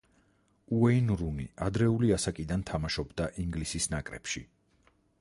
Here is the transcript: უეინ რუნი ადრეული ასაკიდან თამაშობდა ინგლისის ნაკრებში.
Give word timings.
უეინ 0.77 1.11
რუნი 1.19 1.45
ადრეული 1.67 2.11
ასაკიდან 2.17 2.65
თამაშობდა 2.73 3.31
ინგლისის 3.47 3.91
ნაკრებში. 3.97 4.45